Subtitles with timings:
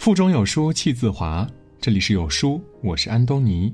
[0.00, 1.46] 腹中有书气自华，
[1.78, 3.70] 这里是有书，我是安东尼。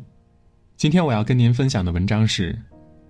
[0.76, 2.60] 今天我要跟您分享的文章是：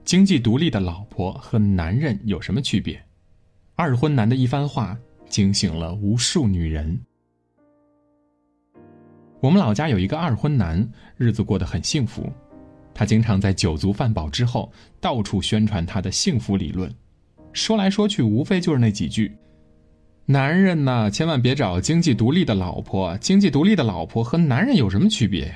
[0.04, 3.02] 经济独立的老婆和男人有什么区别？
[3.74, 4.94] 二婚男的一番话
[5.30, 7.00] 惊醒了无数女人。
[9.40, 10.86] 我们老家有一个二婚男，
[11.16, 12.30] 日子过得很幸福。
[12.92, 14.70] 他经常在酒足饭饱之后，
[15.00, 16.94] 到处宣传他的幸福理论，
[17.54, 19.34] 说来说去，无非就是那几句。
[20.28, 23.16] 男人呢，千万别找经济独立的老婆。
[23.18, 25.54] 经济独立的老婆和男人有什么区别呀？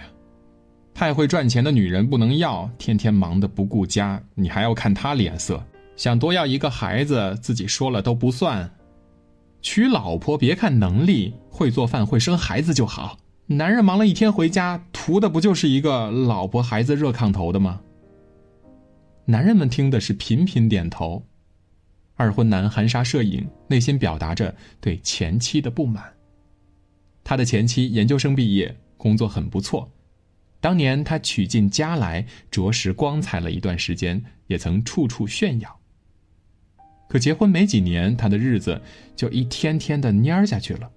[0.94, 5.60] 太会赚钱的女人不能要，天天忙得不顾家，你还要看她脸色。
[5.96, 8.70] 想多要一个孩子，自己说了都不算。
[9.60, 13.18] 娶老婆别看能力，会做饭会生孩子就好。
[13.48, 17.80] 男人忙了一天回家，图的不就是一个老婆孩子热炕头的吗？
[19.24, 21.24] 男人们听的是频频点头。
[22.20, 26.04] 二婚男含沙射影，内心表达着对前妻的不满。
[27.24, 29.90] 他的前妻研究生毕业，工作很不错。
[30.60, 35.80] 当年他娶进家来，着实光彩了一段时间，也曾处处炫耀。
[37.08, 38.78] 可结婚没几年，他的日子
[39.16, 40.90] 就一天天的蔫下去了。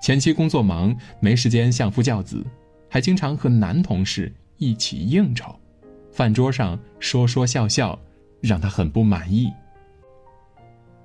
[0.00, 2.46] 前妻工作忙，没时间相夫教子，
[2.88, 5.58] 还经常和男同事一起应酬，
[6.12, 7.98] 饭桌上说说笑笑，
[8.40, 9.52] 让他很不满意。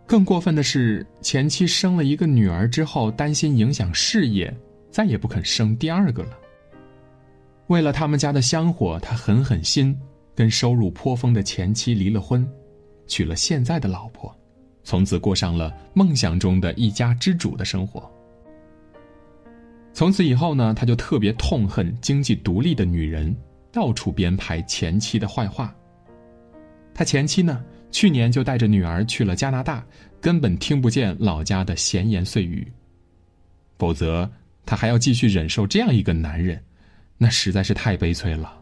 [0.08, 4.56] 更过分的是，前妻生了一个女儿之后，担心影响事业，
[4.92, 6.38] 再也不肯生第二个了。
[7.68, 9.98] 为了他们家的香火，他狠狠心，
[10.36, 12.48] 跟收入颇丰的前妻离了婚，
[13.08, 14.32] 娶了现在的老婆，
[14.84, 18.08] 从此过上了梦想中的一家之主的生活。
[19.92, 23.36] 从此以后呢，他就特别痛恨经济独立的女人，
[23.72, 25.76] 到处编排前妻的坏话。
[26.94, 27.64] 他前妻呢？
[27.96, 29.82] 去年就带着女儿去了加拿大，
[30.20, 32.68] 根本听不见老家的闲言碎语。
[33.80, 34.30] 否则，
[34.66, 36.62] 他还要继续忍受这样一个男人，
[37.18, 38.54] 那实在是太悲催了。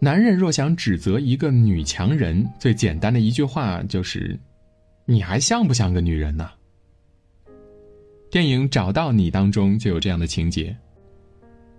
[0.00, 4.38] 男人若想指责一个女强人，最简单的一句话就是
[5.08, 6.50] ：“你还像不像个女人呢？”
[8.30, 10.76] 电影《找到你》当中就有这样的情节。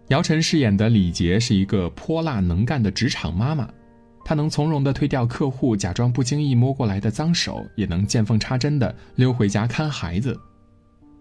[0.07, 3.69] 姚晨饰演的李杰是一个泼辣能干的职场妈妈。
[4.25, 10.35] 她能从容地推掉客户假装不经意摸过来的脏手，也能见缝插针地溜回家看孩子。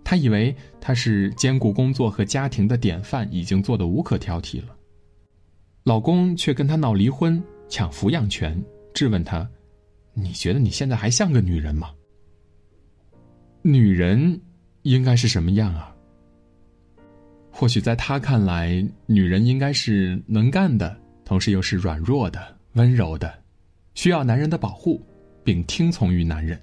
[0.03, 4.75] 她以为她是兼顾工作和家庭的典范，已经做得无可挑剔了。
[5.83, 8.59] 老公却跟她闹离婚，抢抚养权，
[8.95, 9.47] 质问她
[10.15, 11.91] ：“你觉得你现在还像个女人吗？”
[13.61, 14.41] 女人
[14.83, 15.95] 应该是什么样啊？
[17.51, 22.54] 或许在他看来，女人应该是能干的，同时又是软弱的。
[22.75, 23.33] 温柔的，
[23.95, 25.01] 需要男人的保护，
[25.45, 26.61] 并听从于男人。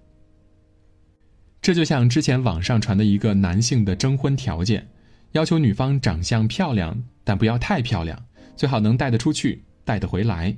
[1.61, 4.89] 这就像之前网上传的一个男性的征婚条件，
[5.31, 8.25] 要求女方长相漂亮，但不要太漂亮，
[8.57, 10.53] 最好能带得出去，带得回来；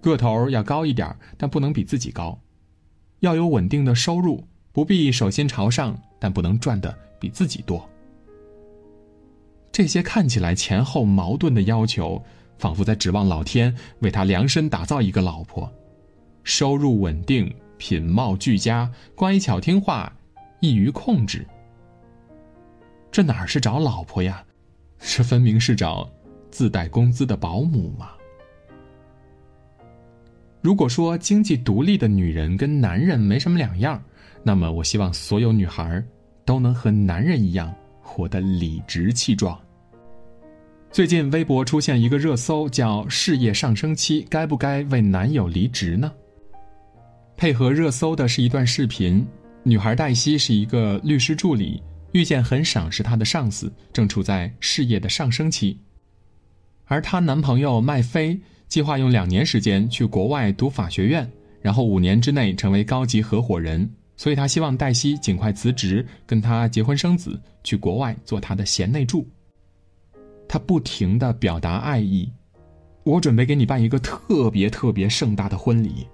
[0.00, 2.38] 个头要高一点，但不能比自己高；
[3.20, 7.88] 要有稳定的收入，不必手心朝上，但不能赚的比自己多。
[9.72, 12.22] 这些看起来前后矛盾的要求。
[12.60, 15.72] 仿佛在指望老天为他量身打造一个老婆，
[16.44, 20.12] 收入稳定，品貌俱佳，乖巧听话，
[20.60, 21.42] 易于控制。
[23.10, 24.44] 这哪是找老婆呀？
[25.00, 26.06] 这分明是找
[26.50, 28.10] 自带工资的保姆嘛！
[30.60, 34.04] 如果说经济独立的女人跟男人没什么两样，
[34.42, 36.04] 那么我希望所有女孩
[36.44, 39.58] 都能和男人一样活得理直气壮。
[40.92, 46.12] 最近微博出现一个热搜，叫“事业上升期该不该为男友离职呢？”
[47.38, 49.24] 配合热搜的是一段视频，
[49.62, 51.80] 女孩黛西是一个律师助理，
[52.10, 55.78] 遇见很赏识她的上司，正处在事业的上升期，
[56.86, 58.36] 而她男朋友麦飞
[58.66, 61.30] 计划用两年时间去国外读法学院，
[61.62, 69.24] 然后五年之内成为高级合伙人，所以他希望黛西尽快辞职，跟他结婚生子，去国外做他的贤内助。
[70.50, 72.28] 他不停的表达爱意，
[73.04, 76.08] 我准备给你办一个特别特别盛大的婚礼，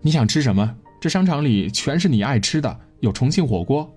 [0.00, 0.76] 你想吃什么？
[1.00, 3.88] 这商场里全是你爱吃的，有重庆火锅。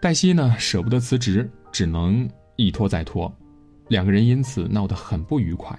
[0.00, 3.32] 黛西呢，舍不得辞职，只能一拖再拖，
[3.86, 5.78] 两个人因此闹得很不愉快。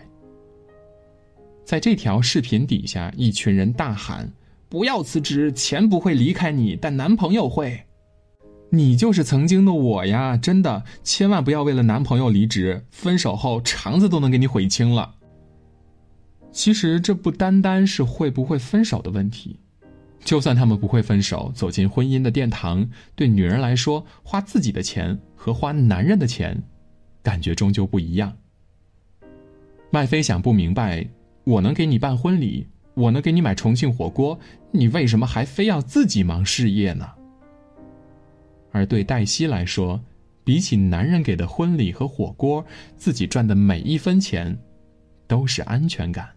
[1.65, 4.31] 在这条视频底下，一群人大喊
[4.69, 7.77] ：“不要辞职，钱不会离开你，但男朋友会。”
[8.75, 10.35] 你就是曾经的我呀！
[10.35, 15.13] 真的，千万不要为了男朋友离职，分手后肠子都能给你悔青了。
[16.51, 19.59] 其实这不单单是会不会分手的问题，
[20.23, 26.63] 就算他们不会分手，走进婚姻的殿堂，对女人来说，花自己的钱和花男人的钱，
[27.21, 28.33] 感觉终究不一样。
[29.91, 31.07] 麦飞想不明白，
[31.43, 32.65] 我能给你办婚礼，
[32.95, 34.39] 我能给你买重庆火锅，
[34.71, 37.07] 你为什么还非要自己忙事业呢？
[38.73, 40.01] 而对黛西来说，
[40.43, 42.65] 比起男人给的婚礼和火锅，
[42.97, 44.57] 自己赚的每一分钱，
[45.27, 46.27] 都是安全感。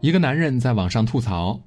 [0.00, 1.58] 一个男人在网上吐槽：“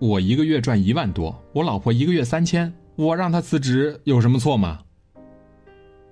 [0.00, 4.80] 我一个月赚一万多，我老婆一个月三千，我让她辞职有什么错吗？”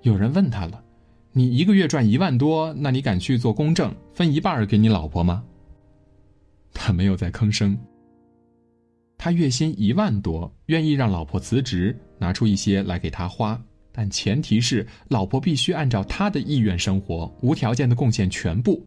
[0.03, 0.85] 有人问他了
[1.33, 5.43] ：“你一个月赚一万多，那你敢去做公证，分一半给你老婆吗？”
[6.75, 7.79] 他没有再吭声。
[9.25, 13.57] 他月薪一万多，愿意让老婆辞职，拿出一些来给他花，
[13.93, 18.85] 但前提是老婆必须按照他的意愿生活，无条件的贡献全部。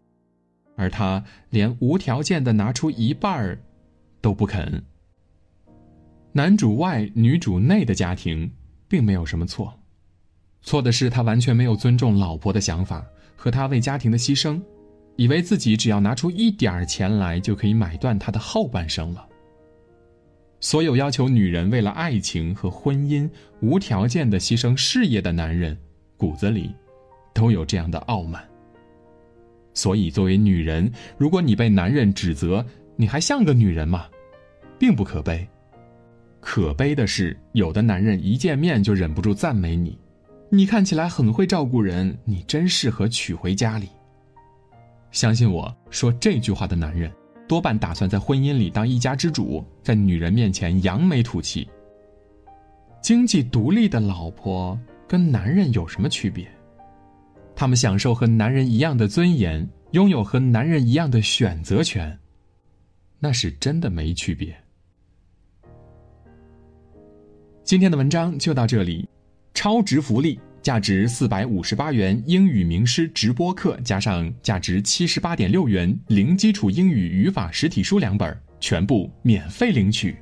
[0.76, 3.58] 而他连无条件的拿出一半儿
[4.20, 4.84] 都不肯。
[6.32, 8.52] 男主外女主内的家庭
[8.86, 9.72] 并没有什么错，
[10.60, 13.02] 错的是他完全没有尊重老婆的想法
[13.36, 14.60] 和他为家庭的牺牲，
[15.16, 19.26] 以为自己只要拿出一点钱来就可以买断他的后半生了。
[20.66, 23.30] 所有要求女人为了爱情和婚姻
[23.60, 25.78] 无条件的牺牲事业的男人，
[26.16, 26.74] 骨子里
[27.32, 28.44] 都有这样的傲慢。
[29.74, 32.66] 所以，作为女人，如果你被男人指责，
[32.96, 34.06] 你还像个女人吗？
[34.76, 35.46] 并不可悲，
[36.40, 39.96] 可悲的是，有的男人一见面就忍不住赞美你
[40.50, 43.88] ：“你看起来很会照顾人，你真适合娶回家里。”
[45.14, 47.08] 相信我说这句话的男人，
[47.48, 51.68] 多半打算在婚姻里当一家之主，在女人面前扬眉吐气。
[53.00, 56.46] 经济独立的老婆跟男人有什么区别？
[57.54, 62.18] 他们享受和男人一样的尊严，拥有和男人一样的选择权，
[63.20, 64.54] 那是真的没区别。
[67.62, 69.08] 今天的文章就到这里，
[69.54, 80.16] 超值福利，价值四百五十八元英语名师直播课，加上价值七十八点六元零基础英语语法实体书两本，全部免费领取。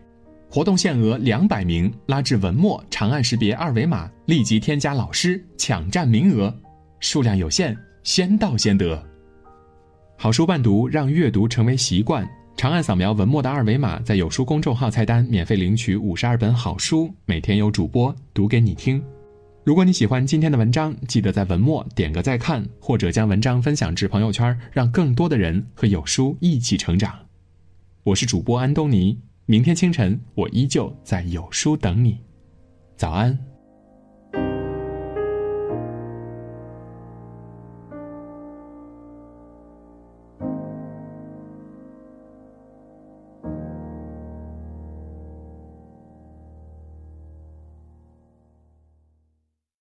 [0.51, 6.55] 活动限额两百名，拉至文末长按识别二维码，立即添加老师，抢占名额。
[7.01, 9.03] 数量有限，先到先得。
[10.19, 12.29] 好书伴读，让阅读成为习惯。
[12.55, 19.03] 长按扫描文末的二维码，在有书公众号菜单免费领取五十二本好书，每天有主播读给你听。
[19.65, 27.19] 如果你喜欢今天的文章，记得在文末点个再看，或者将文章分享至朋友圈，让更多的人和有书一起成长。
[28.03, 32.19] 我是主播安东尼，明天清晨我依旧在有书等你。
[32.95, 33.54] 早安。